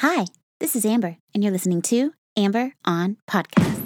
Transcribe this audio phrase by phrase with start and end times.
[0.00, 0.26] Hi,
[0.60, 3.77] this is Amber, and you're listening to Amber on Podcast.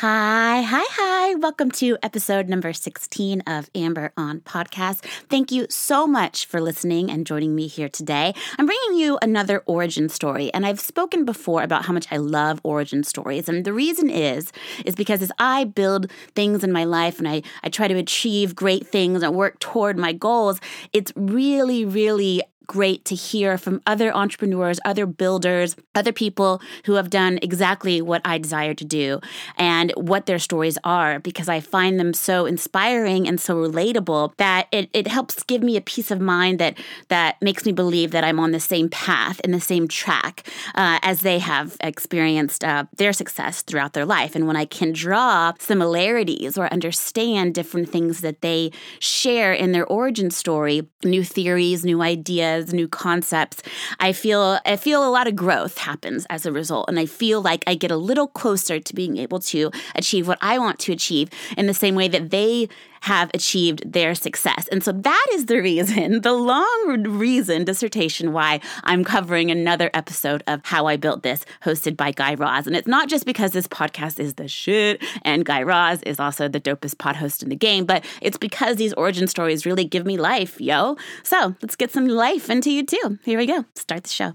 [0.00, 1.34] Hi, hi, hi.
[1.34, 5.00] Welcome to episode number 16 of Amber on Podcast.
[5.28, 8.32] Thank you so much for listening and joining me here today.
[8.60, 12.60] I'm bringing you another origin story, and I've spoken before about how much I love
[12.62, 13.48] origin stories.
[13.48, 14.52] And the reason is,
[14.84, 18.54] is because as I build things in my life and I, I try to achieve
[18.54, 20.60] great things and work toward my goals,
[20.92, 27.10] it's really, really great to hear from other entrepreneurs, other builders, other people who have
[27.10, 29.20] done exactly what I desire to do
[29.56, 34.68] and what their stories are because I find them so inspiring and so relatable that
[34.70, 38.22] it, it helps give me a peace of mind that that makes me believe that
[38.22, 42.84] I'm on the same path in the same track uh, as they have experienced uh,
[42.96, 44.36] their success throughout their life.
[44.36, 49.86] And when I can draw similarities or understand different things that they share in their
[49.86, 53.62] origin story, new theories, new ideas, ideas, new concepts,
[54.00, 56.86] I feel I feel a lot of growth happens as a result.
[56.88, 60.38] And I feel like I get a little closer to being able to achieve what
[60.40, 62.68] I want to achieve in the same way that they
[63.02, 64.68] have achieved their success.
[64.68, 70.42] And so that is the reason, the long reason dissertation why I'm covering another episode
[70.46, 72.66] of How I Built This, hosted by Guy Raz.
[72.66, 76.48] And it's not just because this podcast is the shit and Guy Raz is also
[76.48, 80.06] the dopest pod host in the game, but it's because these origin stories really give
[80.06, 80.96] me life, yo.
[81.22, 83.18] So let's get some life into you too.
[83.24, 83.64] Here we go.
[83.74, 84.34] Start the show.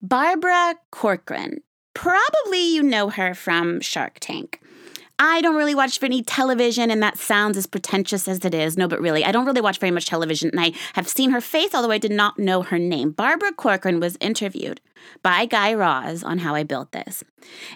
[0.00, 1.58] Barbara Corcoran.
[1.94, 4.60] Probably you know her from Shark Tank.
[5.20, 8.76] I don't really watch any television, and that sounds as pretentious as it is.
[8.76, 11.40] No, but really, I don't really watch very much television, and I have seen her
[11.40, 13.10] face, although I did not know her name.
[13.10, 14.80] Barbara Corcoran was interviewed
[15.22, 17.24] by Guy Raz on how I built this.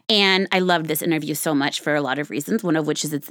[0.09, 3.05] And I loved this interview so much for a lot of reasons, one of which
[3.05, 3.31] is its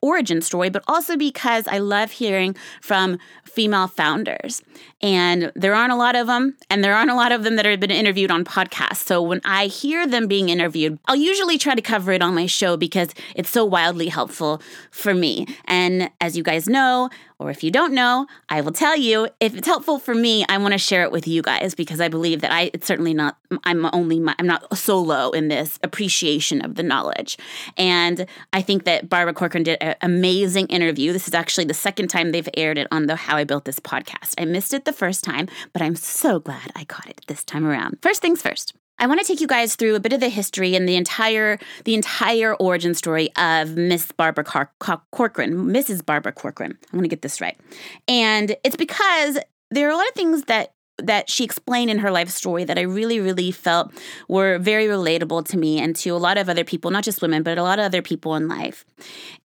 [0.00, 4.62] origin story, but also because I love hearing from female founders.
[5.00, 7.66] And there aren't a lot of them, and there aren't a lot of them that
[7.66, 9.04] have been interviewed on podcasts.
[9.06, 12.46] So when I hear them being interviewed, I'll usually try to cover it on my
[12.46, 15.46] show because it's so wildly helpful for me.
[15.66, 17.10] And as you guys know,
[17.42, 19.28] or if you don't know, I will tell you.
[19.40, 22.08] If it's helpful for me, I want to share it with you guys because I
[22.08, 26.74] believe that I it's certainly not I'm only I'm not solo in this appreciation of
[26.74, 27.36] the knowledge.
[27.76, 31.12] And I think that Barbara Corcoran did an amazing interview.
[31.12, 33.80] This is actually the second time they've aired it on the How I Built This
[33.80, 34.34] podcast.
[34.38, 37.66] I missed it the first time, but I'm so glad I caught it this time
[37.66, 37.98] around.
[38.02, 38.74] First things first.
[38.98, 41.58] I want to take you guys through a bit of the history and the entire
[41.84, 46.06] the entire origin story of Miss Barbara Car- Car- Corcoran, Mrs.
[46.06, 46.78] Barbara Corcoran.
[46.80, 47.58] I'm going to get this right,
[48.06, 49.38] and it's because
[49.70, 50.74] there are a lot of things that
[51.06, 53.92] that she explained in her life story that I really, really felt
[54.28, 57.42] were very relatable to me and to a lot of other people, not just women,
[57.42, 58.84] but a lot of other people in life.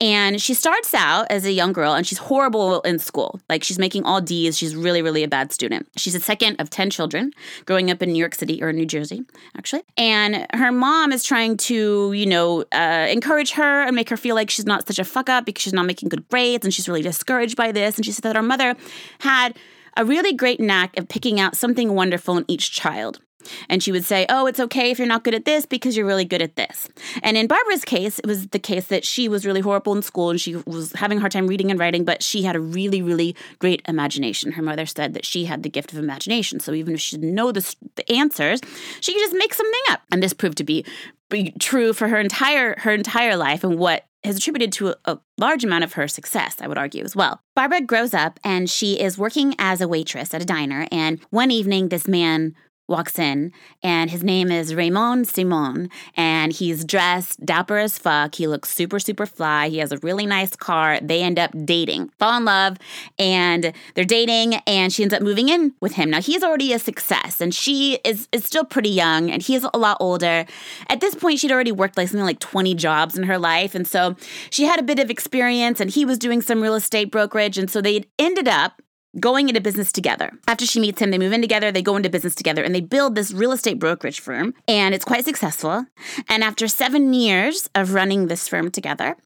[0.01, 3.41] And she starts out as a young girl and she's horrible in school.
[3.49, 4.59] Like she's making all D's.
[4.59, 5.89] She's really, really a bad student.
[5.97, 7.33] She's the second of 10 children
[7.65, 9.23] growing up in New York City or New Jersey,
[9.57, 9.83] actually.
[9.97, 14.35] And her mom is trying to, you know, uh, encourage her and make her feel
[14.35, 16.89] like she's not such a fuck up because she's not making good grades and she's
[16.89, 17.97] really discouraged by this.
[17.97, 18.75] And she said that her mother
[19.21, 19.57] had
[19.97, 23.21] a really great knack of picking out something wonderful in each child.
[23.69, 26.07] And she would say, Oh, it's okay if you're not good at this because you're
[26.07, 26.89] really good at this.
[27.23, 30.31] And in Barbara's case, it was the case that she was really horrible in school
[30.31, 33.03] and she was having a hard time reading and writing, but she had a really,
[33.03, 34.53] really great imagination.
[34.53, 36.61] Her mother said that she had the gift of imagination.
[36.61, 38.61] So even if she didn't know the, the answers,
[39.01, 40.03] she could just make something up.
[40.11, 40.85] And this proved to be,
[41.31, 45.19] be true for her entire her entire life and what has attributed to a, a,
[45.37, 47.41] large amount of her success, I would argue as well.
[47.55, 50.87] Barbara grows up and she is working as a waitress at a diner.
[50.91, 52.55] And one evening, this man
[52.87, 53.53] walks in,
[53.83, 58.35] and his name is Raymond Simon, and he's dressed dapper as fuck.
[58.35, 59.69] He looks super, super fly.
[59.69, 60.99] He has a really nice car.
[61.01, 62.77] They end up dating, fall in love,
[63.19, 66.11] and they're dating, and she ends up moving in with him.
[66.11, 69.79] Now he's already a success, and she is is still pretty young, and he's a
[69.79, 70.45] lot older.
[70.89, 73.87] At this point, she'd already worked like something like 20 jobs in her life, and
[73.87, 74.17] so
[74.51, 77.71] she had a bit of experience, and he was doing some real estate brokerage, and
[77.71, 78.83] so they ended up
[79.19, 80.31] going into business together.
[80.49, 82.81] After she meets him, they move in together, they go into business together, and they
[82.81, 85.87] build this real estate brokerage firm, and it's quite successful.
[86.29, 89.17] And after seven years of running this firm together,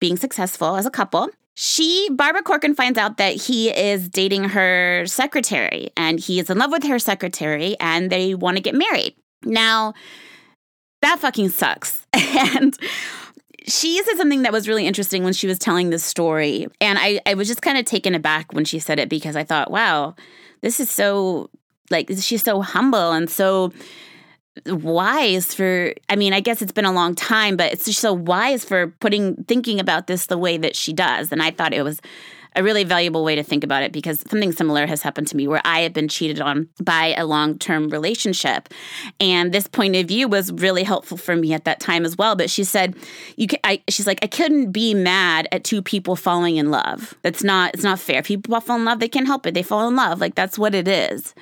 [0.00, 5.04] being successful as a couple, she, Barbara Corcoran, finds out that he is dating her
[5.06, 9.14] secretary, and he is in love with her secretary, and they want to get married.
[9.44, 9.94] Now,
[11.02, 12.06] that fucking sucks.
[12.12, 12.76] and
[13.66, 16.66] she said something that was really interesting when she was telling this story.
[16.80, 19.44] And I, I was just kind of taken aback when she said it because I
[19.44, 20.14] thought, wow,
[20.62, 21.50] this is so,
[21.90, 23.72] like, she's so humble and so
[24.66, 28.12] wise for I mean, I guess it's been a long time, but it's just so
[28.12, 31.32] wise for putting thinking about this the way that she does.
[31.32, 32.00] And I thought it was
[32.56, 35.46] a really valuable way to think about it because something similar has happened to me
[35.46, 38.68] where I have been cheated on by a long term relationship.
[39.18, 42.34] And this point of view was really helpful for me at that time as well.
[42.34, 42.96] But she said,
[43.36, 47.14] you can, I, she's like, I couldn't be mad at two people falling in love.
[47.22, 48.22] That's not, it's not fair.
[48.22, 49.54] People fall in love, they can't help it.
[49.54, 50.20] They fall in love.
[50.20, 51.34] Like that's what it is.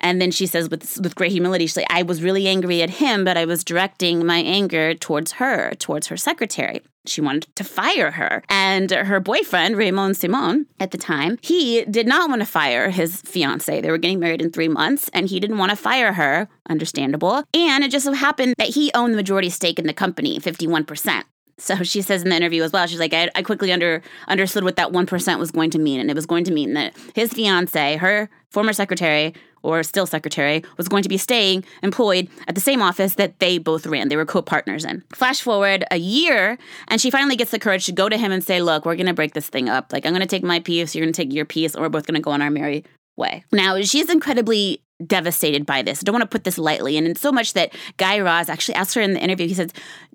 [0.00, 2.90] And then she says with, with great humility, she's like, I was really angry at
[2.90, 7.64] him, but I was directing my anger towards her, towards her secretary she wanted to
[7.64, 8.42] fire her.
[8.48, 13.22] And her boyfriend, Raymond Simon, at the time, he did not want to fire his
[13.22, 13.80] fiance.
[13.80, 16.48] They were getting married in three months, and he didn't want to fire her.
[16.68, 17.44] Understandable.
[17.54, 21.24] And it just so happened that he owned the majority stake in the company, 51%.
[21.58, 24.64] So she says in the interview as well, she's like, I, I quickly under understood
[24.64, 26.00] what that 1% was going to mean.
[26.00, 30.62] And it was going to mean that his fiance, her former secretary, or still secretary,
[30.76, 34.08] was going to be staying employed at the same office that they both ran.
[34.08, 35.02] They were co partners in.
[35.12, 36.58] Flash forward a year,
[36.88, 39.06] and she finally gets the courage to go to him and say, Look, we're going
[39.06, 39.92] to break this thing up.
[39.92, 41.88] Like, I'm going to take my piece, you're going to take your piece, and we're
[41.88, 42.84] both going to go on our merry
[43.16, 43.44] way.
[43.50, 46.00] Now, she's incredibly devastated by this.
[46.00, 46.96] I don't want to put this lightly.
[46.96, 49.70] And in so much that Guy Raz actually asked her in the interview, he says,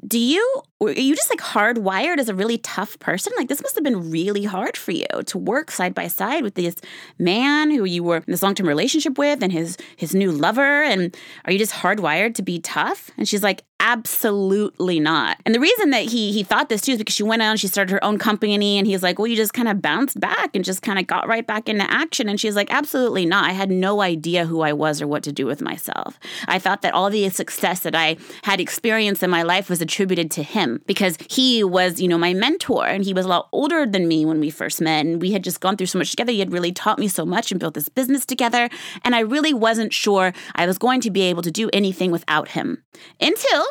[0.08, 3.34] Do you, are you just like hardwired as a really tough person?
[3.38, 6.56] Like, this must have been really hard for you to work side by side with
[6.56, 6.76] this
[7.20, 10.84] man who you were in this long term relationship with and his, his new lover.
[10.84, 13.12] And are you just hardwired to be tough?
[13.18, 15.40] And she's like, Absolutely not.
[15.44, 17.60] And the reason that he he thought this too is because she went out and
[17.60, 20.56] she started her own company and he's like, Well, you just kind of bounced back
[20.56, 22.30] and just kind of got right back into action.
[22.30, 23.46] And she's like, Absolutely not.
[23.46, 26.20] I had no idea who I was or what to do with myself.
[26.48, 30.30] I thought that all the success that I had experienced in my life was attributed
[30.32, 33.88] to him because he was, you know, my mentor and he was a lot older
[33.88, 35.08] than me when we first met.
[35.08, 36.32] And we had just gone through so much together.
[36.32, 38.70] He had really taught me so much and built this business together.
[39.04, 42.50] And I really wasn't sure I was going to be able to do anything without
[42.50, 42.84] him
[43.20, 43.66] until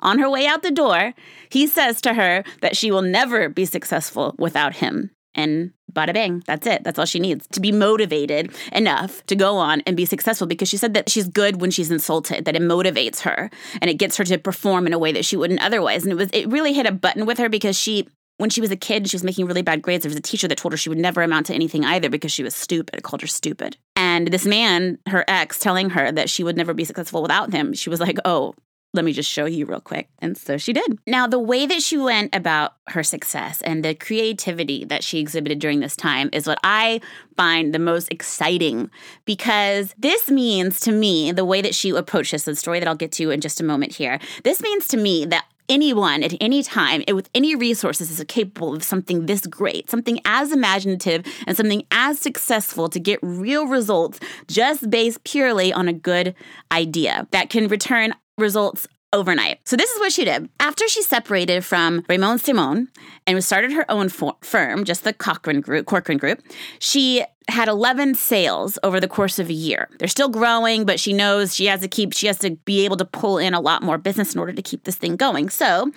[0.00, 1.14] on her way out the door,
[1.50, 5.10] he says to her that she will never be successful without him.
[5.34, 6.82] And bada bang, that's it.
[6.82, 10.68] That's all she needs to be motivated enough to go on and be successful because
[10.68, 13.50] she said that she's good when she's insulted, that it motivates her
[13.80, 16.02] and it gets her to perform in a way that she wouldn't otherwise.
[16.02, 18.08] And it was it really hit a button with her because she
[18.38, 20.04] when she was a kid, she was making really bad grades.
[20.04, 22.32] There was a teacher that told her she would never amount to anything either because
[22.32, 23.76] she was stupid, called her stupid.
[23.96, 27.74] And this man, her ex, telling her that she would never be successful without him,
[27.74, 28.54] she was like, oh,
[28.94, 30.08] let me just show you real quick.
[30.20, 30.98] And so she did.
[31.06, 35.58] Now, the way that she went about her success and the creativity that she exhibited
[35.58, 37.00] during this time is what I
[37.36, 38.90] find the most exciting
[39.26, 42.94] because this means to me, the way that she approached this, the story that I'll
[42.94, 46.62] get to in just a moment here, this means to me that anyone at any
[46.62, 51.84] time with any resources is capable of something this great, something as imaginative and something
[51.90, 56.34] as successful to get real results just based purely on a good
[56.72, 59.60] idea that can return results overnight.
[59.64, 60.48] So this is what she did.
[60.60, 62.88] After she separated from Raymond Simon
[63.26, 66.42] and started her own for- firm, just the Cochrane Group, Corcoran Group,
[66.78, 69.88] she had 11 sales over the course of a year.
[69.98, 72.98] They're still growing, but she knows she has to keep she has to be able
[72.98, 75.48] to pull in a lot more business in order to keep this thing going.
[75.48, 75.90] So,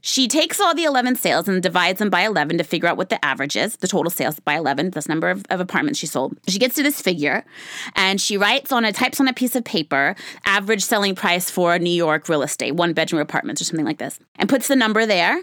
[0.00, 3.08] she takes all the 11 sales and divides them by 11 to figure out what
[3.08, 6.36] the average is, the total sales by 11, this number of, of apartments she sold.
[6.48, 7.44] She gets to this figure
[7.94, 11.78] and she writes on a, types on a piece of paper, average selling price for
[11.78, 15.06] New York real estate, one bedroom apartments or something like this, and puts the number
[15.06, 15.42] there.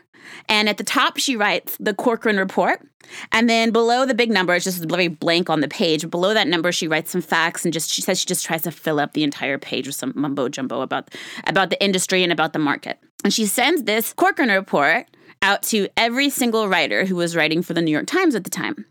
[0.50, 2.82] And at the top, she writes the Corcoran report.
[3.32, 6.10] And then below the big number, it's just very blank on the page.
[6.10, 8.72] Below that number, she writes some facts and just she says she just tries to
[8.72, 11.14] fill up the entire page with some mumbo jumbo about
[11.46, 13.00] about the industry and about the market.
[13.24, 15.08] And she sends this Corcoran report
[15.42, 18.50] out to every single writer who was writing for the New York Times at the
[18.50, 18.86] time.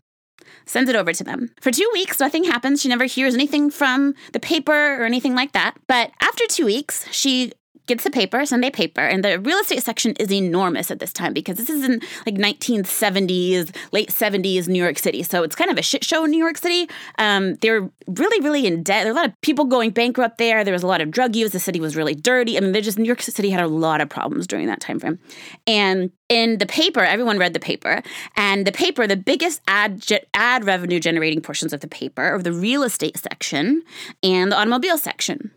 [0.65, 1.49] Sends it over to them.
[1.61, 2.81] For two weeks, nothing happens.
[2.81, 5.75] She never hears anything from the paper or anything like that.
[5.87, 7.53] But after two weeks, she
[7.87, 11.33] gets the paper, Sunday paper, and the real estate section is enormous at this time
[11.33, 15.23] because this is in like 1970s, late 70s New York City.
[15.23, 16.89] So it's kind of a shit show in New York City.
[17.17, 19.03] Um, they're really, really in debt.
[19.03, 20.63] There are a lot of people going bankrupt there.
[20.63, 21.51] There was a lot of drug use.
[21.51, 22.57] The city was really dirty.
[22.57, 25.19] I mean, just New York City had a lot of problems during that time frame.
[25.65, 28.01] And in the paper, everyone read the paper,
[28.35, 32.41] and the paper, the biggest ad ge- ad revenue generating portions of the paper are
[32.41, 33.83] the real estate section
[34.21, 35.51] and the automobile section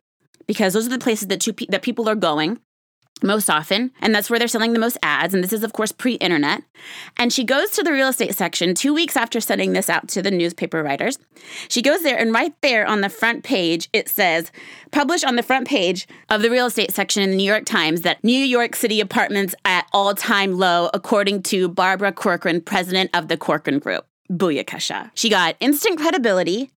[0.50, 2.58] because those are the places that two that people are going
[3.22, 5.32] most often, and that's where they're selling the most ads.
[5.32, 6.64] And this is, of course, pre internet.
[7.16, 10.22] And she goes to the real estate section two weeks after sending this out to
[10.22, 11.18] the newspaper writers.
[11.68, 14.50] She goes there, and right there on the front page, it says,
[14.90, 18.00] published on the front page of the real estate section in the New York Times,
[18.00, 23.28] that New York City apartments at all time low, according to Barbara Corcoran, president of
[23.28, 24.04] the Corcoran Group.
[24.28, 25.12] Booyakasha.
[25.14, 26.72] She got instant credibility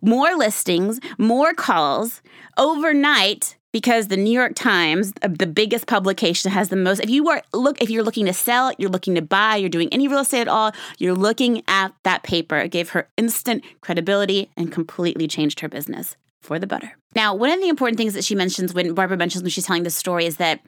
[0.00, 2.22] more listings, more calls.
[2.56, 7.00] Overnight, because the New York Times, uh, the biggest publication, has the most.
[7.00, 9.88] If you are look, if you're looking to sell, you're looking to buy, you're doing
[9.92, 12.56] any real estate at all, you're looking at that paper.
[12.56, 16.96] It gave her instant credibility and completely changed her business for the better.
[17.14, 19.82] Now, one of the important things that she mentions when Barbara mentions when she's telling
[19.82, 20.60] this story is that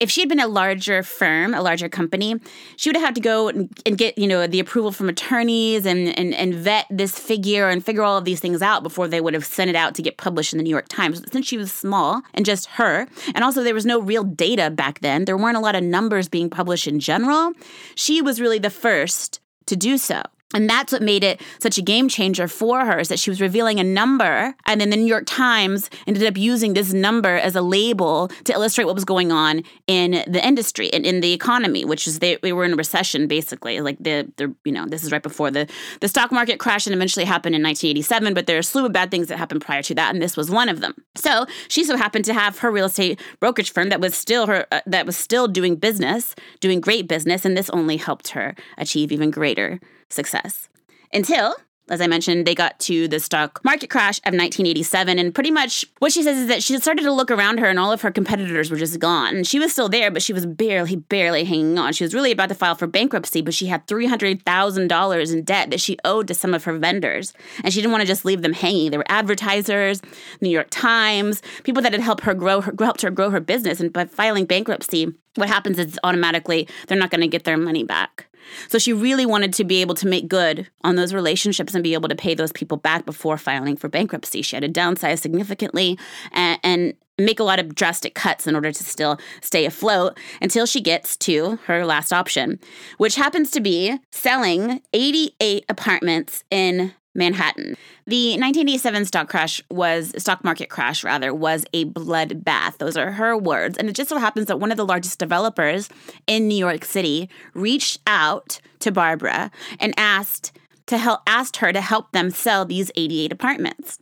[0.00, 2.34] if she had been a larger firm, a larger company,
[2.76, 5.84] she would have had to go and, and get, you know, the approval from attorneys
[5.84, 9.20] and, and, and vet this figure and figure all of these things out before they
[9.20, 11.22] would have sent it out to get published in the New York Times.
[11.30, 15.00] Since she was small and just her, and also there was no real data back
[15.00, 17.52] then, there weren't a lot of numbers being published in general,
[17.94, 20.22] she was really the first to do so.
[20.54, 23.40] And that's what made it such a game changer for her is that she was
[23.40, 24.54] revealing a number.
[24.66, 28.52] And then the New York Times ended up using this number as a label to
[28.52, 32.38] illustrate what was going on in the industry and in the economy, which is they,
[32.42, 33.80] we were in a recession basically.
[33.80, 35.68] Like the, the, you know, this is right before the,
[36.00, 38.92] the stock market crash and eventually happened in 1987, but there are a slew of
[38.92, 40.12] bad things that happened prior to that.
[40.12, 40.94] And this was one of them.
[41.14, 44.66] So she so happened to have her real estate brokerage firm that was still her,
[44.72, 47.44] uh, that was still doing business, doing great business.
[47.44, 50.68] And this only helped her achieve even greater success.
[51.12, 51.56] Until,
[51.88, 55.18] as I mentioned, they got to the stock market crash of 1987.
[55.18, 57.80] And pretty much what she says is that she started to look around her and
[57.80, 59.34] all of her competitors were just gone.
[59.34, 61.92] And she was still there, but she was barely, barely hanging on.
[61.92, 65.80] She was really about to file for bankruptcy, but she had $300,000 in debt that
[65.80, 67.32] she owed to some of her vendors.
[67.64, 68.92] And she didn't want to just leave them hanging.
[68.92, 70.00] There were advertisers,
[70.40, 73.80] New York Times, people that had helped her grow her, helped her grow her business.
[73.80, 77.82] And by filing bankruptcy, what happens is automatically they're not going to get their money
[77.82, 78.26] back.
[78.68, 81.94] So she really wanted to be able to make good on those relationships and be
[81.94, 84.42] able to pay those people back before filing for bankruptcy.
[84.42, 85.98] She had to downsize significantly
[86.32, 90.66] and, and make a lot of drastic cuts in order to still stay afloat until
[90.66, 92.58] she gets to her last option,
[92.98, 97.76] which happens to be selling 88 apartments in Manhattan.
[98.06, 102.78] The 1987 stock crash was stock market crash rather was a bloodbath.
[102.78, 103.76] Those are her words.
[103.76, 105.88] And it just so happens that one of the largest developers
[106.26, 110.52] in New York City reached out to Barbara and asked
[110.86, 113.98] to help asked her to help them sell these 88 apartments.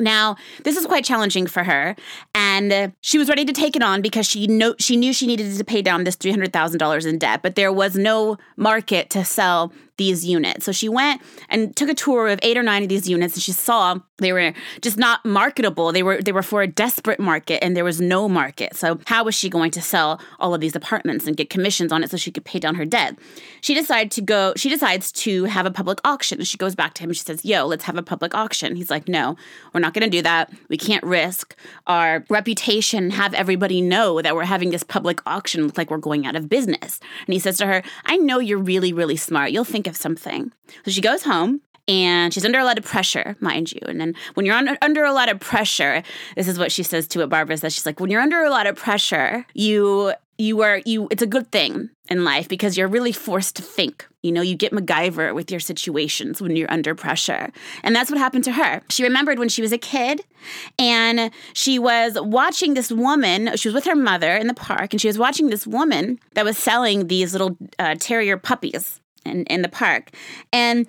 [0.00, 1.94] Now, this is quite challenging for her,
[2.34, 5.56] and she was ready to take it on because she know she knew she needed
[5.56, 9.08] to pay down this three hundred thousand dollars in debt, but there was no market
[9.10, 10.64] to sell these units.
[10.64, 13.42] So she went and took a tour of eight or nine of these units and
[13.42, 15.92] she saw they were just not marketable.
[15.92, 18.76] They were they were for a desperate market and there was no market.
[18.76, 22.02] So how was she going to sell all of these apartments and get commissions on
[22.02, 23.16] it so she could pay down her debt?
[23.60, 26.38] She decided to go she decides to have a public auction.
[26.38, 28.76] And she goes back to him and she says, "Yo, let's have a public auction."
[28.76, 29.36] He's like, "No,
[29.72, 30.52] we're not going to do that.
[30.68, 35.78] We can't risk our reputation, have everybody know that we're having this public auction look
[35.78, 38.92] like we're going out of business." And he says to her, "I know you're really
[38.92, 39.50] really smart.
[39.50, 40.52] You'll think think of something.
[40.84, 43.80] So she goes home and she's under a lot of pressure, mind you.
[43.86, 46.02] And then when you're under, under a lot of pressure,
[46.36, 47.28] this is what she says to it.
[47.28, 51.06] Barbara says she's like, when you're under a lot of pressure, you you are you.
[51.12, 54.04] It's a good thing in life because you're really forced to think.
[54.20, 57.52] You know, you get MacGyver with your situations when you're under pressure,
[57.84, 58.82] and that's what happened to her.
[58.88, 60.22] She remembered when she was a kid,
[60.76, 63.56] and she was watching this woman.
[63.56, 66.44] She was with her mother in the park, and she was watching this woman that
[66.44, 70.10] was selling these little uh, terrier puppies in, in the park.
[70.52, 70.86] And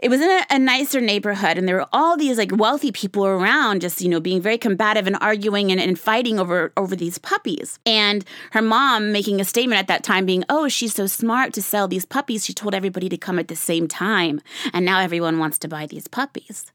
[0.00, 3.26] it was in a, a, nicer neighborhood and there were all these like wealthy people
[3.26, 7.18] around just you know being very combative and arguing and, and fighting over over these
[7.18, 7.78] puppies.
[7.84, 11.62] And her mom making a statement at that time being oh she's so smart to
[11.62, 12.44] sell these puppies.
[12.44, 14.40] She told everybody to come at the same time
[14.72, 16.72] and now everyone wants to buy these puppies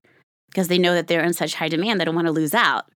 [0.50, 2.88] because they know that they're in such high demand they don't want to lose out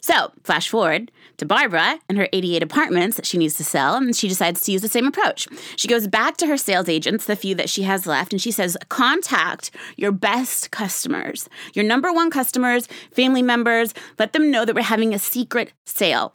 [0.00, 4.14] so, flash forward to Barbara and her 88 apartments that she needs to sell, and
[4.16, 5.46] she decides to use the same approach.
[5.76, 8.50] She goes back to her sales agents, the few that she has left, and she
[8.50, 13.94] says, Contact your best customers, your number one customers, family members.
[14.18, 16.34] Let them know that we're having a secret sale.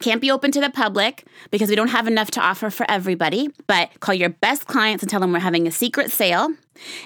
[0.00, 3.50] Can't be open to the public because we don't have enough to offer for everybody,
[3.66, 6.48] but call your best clients and tell them we're having a secret sale.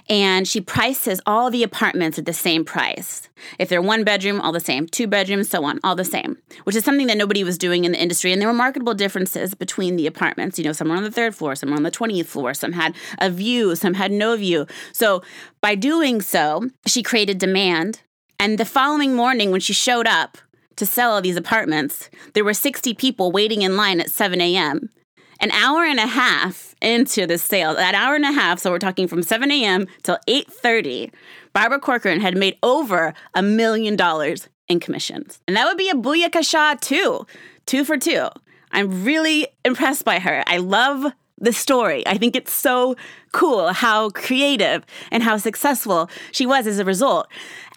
[0.09, 3.29] And she prices all the apartments at the same price.
[3.59, 4.87] If they're one bedroom, all the same.
[4.87, 7.91] Two bedrooms, so on, all the same, which is something that nobody was doing in
[7.91, 8.33] the industry.
[8.33, 10.57] And there were marketable differences between the apartments.
[10.57, 12.73] You know, some were on the third floor, some were on the 20th floor, some
[12.73, 14.69] had a view, some had no view.
[14.93, 15.23] So
[15.61, 18.03] by doing so, she created demand.
[18.39, 20.39] And the following morning, when she showed up,
[20.77, 24.91] to sell all these apartments, there were 60 people waiting in line at 7 a.m.
[25.41, 28.79] An hour and a half into the sale, that hour and a half, so we're
[28.79, 29.87] talking from 7 a.m.
[30.03, 31.13] till 8:30,
[31.53, 35.41] Barbara Corcoran had made over a million dollars in commissions.
[35.47, 37.27] And that would be a booyakasha too.
[37.67, 38.29] Two for two.
[38.71, 40.43] I'm really impressed by her.
[40.47, 41.13] I love
[41.45, 42.07] the story.
[42.07, 42.97] I think it's so
[43.33, 47.29] cool how creative and how successful she was as a result.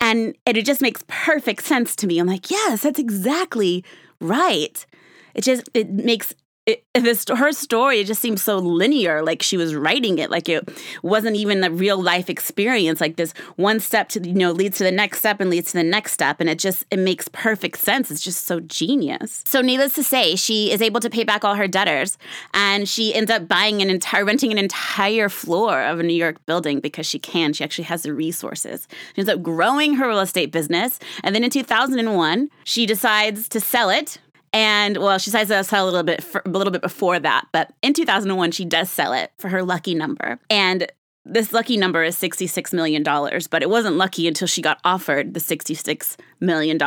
[0.01, 2.19] And, and it just makes perfect sense to me.
[2.19, 3.83] I'm like, yes, that's exactly
[4.19, 4.85] right.
[5.33, 6.33] It just it makes
[6.67, 10.49] it, this her story it just seems so linear like she was writing it like
[10.49, 10.67] it
[11.01, 14.83] wasn't even a real life experience like this one step to you know leads to
[14.83, 17.77] the next step and leads to the next step and it just it makes perfect
[17.79, 18.11] sense.
[18.11, 19.43] It's just so genius.
[19.45, 22.17] So needless to say she is able to pay back all her debtors
[22.53, 26.45] and she ends up buying an entire renting an entire floor of a new york
[26.45, 27.53] building because she can.
[27.53, 28.87] She actually has the resources.
[29.15, 33.59] She ends up growing her real estate business and then in 2001 she decides to
[33.59, 34.19] sell it
[34.57, 37.45] and well, she decides to sell a little bit for, a little bit before that,
[37.51, 40.39] but in 2001 she does sell it for her lucky number.
[40.49, 40.91] And
[41.27, 45.39] this lucky number is $66 million, but it wasn't lucky until she got offered the
[45.39, 46.79] $66 million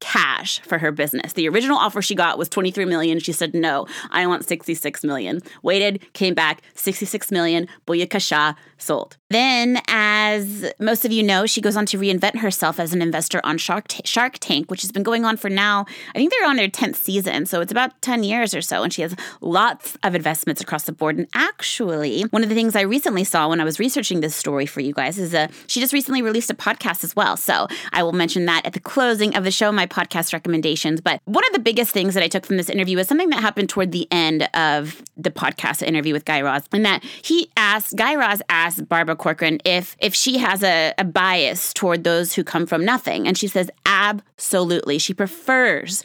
[0.00, 1.32] cash for her business.
[1.32, 3.18] The original offer she got was 23 million.
[3.18, 5.40] She said, no, I want $66 million.
[5.62, 9.16] Waited, came back, 66 million, Booyakasha, sold.
[9.30, 13.40] Then, as most of you know, she goes on to reinvent herself as an investor
[13.44, 16.48] on Shark, T- Shark Tank, which has been going on for now, I think they're
[16.48, 17.46] on their 10th season.
[17.46, 18.82] So it's about 10 years or so.
[18.82, 21.16] And she has lots of investments across the board.
[21.16, 24.64] And actually, one of the things I recently saw when I was researching this story
[24.64, 27.36] for you guys is a, she just recently released a podcast as well.
[27.36, 31.00] So I will mention that at the closing of the show, my podcast recommendations.
[31.00, 33.40] But one of the biggest things that I took from this interview was something that
[33.40, 37.96] happened toward the end of the podcast interview with Guy Raz, and that he asked,
[37.96, 42.44] Guy Raz asked Barbara Corcoran if if she has a, a bias toward those who
[42.44, 43.26] come from nothing.
[43.26, 44.98] And she says, absolutely.
[44.98, 46.04] She prefers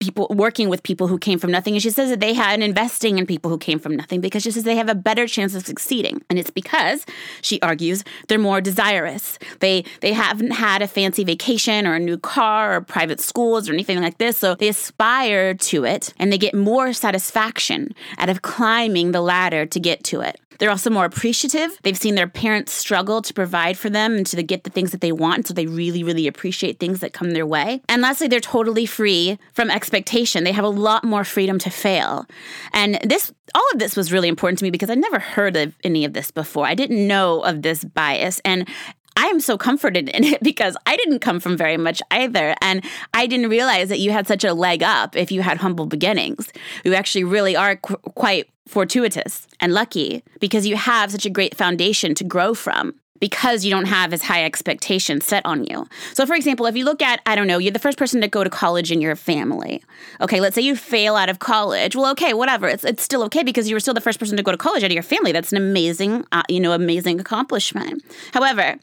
[0.00, 1.74] people working with people who came from nothing.
[1.74, 4.42] And she says that they had an investing in people who came from nothing because
[4.42, 6.22] she says they have a better chance of succeeding.
[6.28, 7.04] And it's because,
[7.42, 9.38] she argues, they're more desirous.
[9.60, 13.72] They they haven't had a fancy vacation or a new car or private schools or
[13.72, 14.36] anything like this.
[14.38, 19.66] So they aspire to it and they get more satisfaction out of climbing the ladder
[19.66, 20.40] to get to it.
[20.58, 21.78] They're also more appreciative.
[21.82, 25.00] They've seen their parents struggle to provide for them and to get the things that
[25.00, 25.46] they want.
[25.46, 27.80] So they really, really appreciate things that come their way.
[27.88, 30.44] And lastly, they're totally free from expectation.
[30.44, 32.26] They have a lot more freedom to fail.
[32.72, 35.74] And this, all of this was really important to me because I'd never heard of
[35.82, 36.66] any of this before.
[36.66, 38.40] I didn't know of this bias.
[38.44, 38.68] And
[39.16, 42.54] I am so comforted in it because I didn't come from very much either.
[42.60, 45.86] And I didn't realize that you had such a leg up if you had humble
[45.86, 46.52] beginnings.
[46.84, 51.56] You actually really are qu- quite fortuitous and lucky because you have such a great
[51.56, 55.86] foundation to grow from because you don't have as high expectations set on you.
[56.14, 58.28] So, for example, if you look at, I don't know, you're the first person to
[58.28, 59.82] go to college in your family.
[60.20, 61.94] Okay, let's say you fail out of college.
[61.94, 62.66] Well, okay, whatever.
[62.66, 64.82] It's, it's still okay because you were still the first person to go to college
[64.82, 65.32] out of your family.
[65.32, 68.02] That's an amazing, uh, you know, amazing accomplishment.
[68.32, 68.76] However,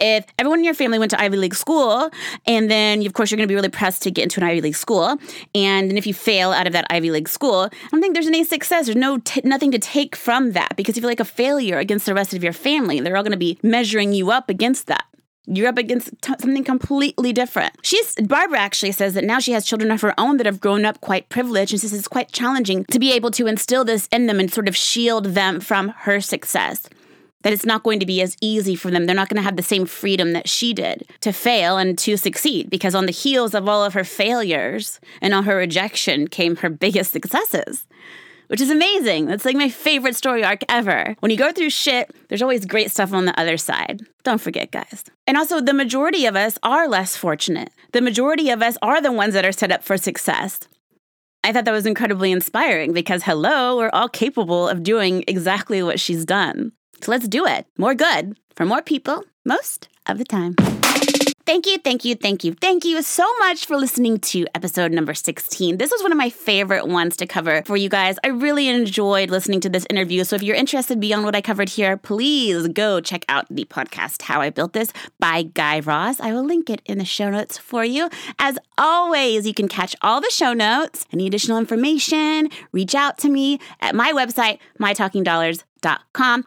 [0.00, 2.10] if everyone in your family went to Ivy League school,
[2.46, 4.62] and then, of course, you're going to be really pressed to get into an Ivy
[4.62, 5.18] League school,
[5.54, 8.26] and then if you fail out of that Ivy League school, I don't think there's
[8.26, 8.86] any success.
[8.86, 12.06] There's no t- nothing to take from that because you feel like a failure against
[12.06, 13.00] the rest of your family.
[13.00, 15.04] They're all going to be measuring you up against that.
[15.46, 17.72] You're up against t- something completely different.
[17.82, 20.84] She's Barbara actually says that now she has children of her own that have grown
[20.84, 24.26] up quite privileged, and says it's quite challenging to be able to instill this in
[24.28, 26.88] them and sort of shield them from her success.
[27.42, 29.04] That it's not going to be as easy for them.
[29.04, 32.16] They're not going to have the same freedom that she did to fail and to
[32.16, 36.56] succeed because on the heels of all of her failures and all her rejection came
[36.56, 37.86] her biggest successes
[38.54, 39.26] which is amazing.
[39.26, 41.16] That's like my favorite story arc ever.
[41.18, 44.02] When you go through shit, there's always great stuff on the other side.
[44.22, 45.02] Don't forget, guys.
[45.26, 47.70] And also, the majority of us are less fortunate.
[47.90, 50.60] The majority of us are the ones that are set up for success.
[51.42, 55.98] I thought that was incredibly inspiring because, hello, we're all capable of doing exactly what
[55.98, 56.70] she's done.
[57.02, 57.66] So let's do it.
[57.76, 60.54] More good for more people most of the time.
[61.46, 65.12] Thank you, thank you, thank you, thank you so much for listening to episode number
[65.12, 65.76] 16.
[65.76, 68.16] This was one of my favorite ones to cover for you guys.
[68.24, 70.24] I really enjoyed listening to this interview.
[70.24, 74.22] So if you're interested beyond what I covered here, please go check out the podcast
[74.22, 76.18] How I Built This by Guy Raz.
[76.18, 78.08] I will link it in the show notes for you.
[78.38, 83.28] As always, you can catch all the show notes, any additional information, reach out to
[83.28, 85.64] me at my website, mytalkingdollars.com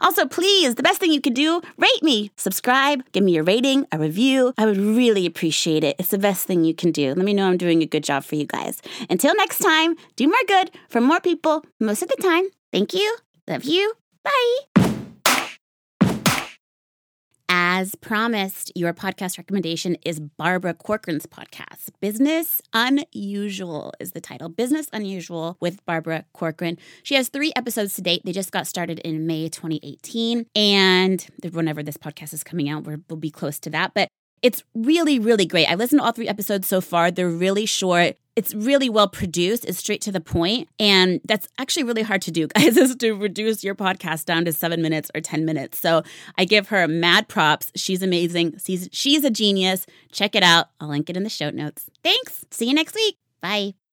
[0.01, 3.85] also, please, the best thing you can do, rate me, subscribe, give me a rating,
[3.91, 4.53] a review.
[4.57, 5.95] I would really appreciate it.
[5.99, 7.09] It's the best thing you can do.
[7.09, 8.81] Let me know I'm doing a good job for you guys.
[9.09, 12.45] Until next time, do more good for more people most of the time.
[12.71, 13.17] Thank you.
[13.47, 13.93] Love you.
[14.23, 14.66] Bye.
[17.69, 21.89] As promised, your podcast recommendation is Barbara Corcoran's podcast.
[21.99, 24.47] Business Unusual is the title.
[24.47, 26.77] Business Unusual with Barbara Corcoran.
[27.03, 28.21] She has three episodes to date.
[28.23, 30.45] They just got started in May 2018.
[30.55, 33.93] And whenever this podcast is coming out, we'll be close to that.
[33.93, 34.07] But
[34.41, 35.65] it's really, really great.
[35.65, 37.11] I listened to all three episodes so far.
[37.11, 38.17] They're really short.
[38.35, 39.65] It's really well produced.
[39.65, 43.13] It's straight to the point, And that's actually really hard to do, guys, is to
[43.13, 45.79] reduce your podcast down to seven minutes or 10 minutes.
[45.79, 46.03] So
[46.37, 47.71] I give her mad props.
[47.75, 48.59] She's amazing.
[48.63, 49.85] She's, she's a genius.
[50.11, 50.67] Check it out.
[50.79, 51.89] I'll link it in the show notes.
[52.03, 52.45] Thanks.
[52.51, 53.17] See you next week.
[53.41, 53.86] Bye.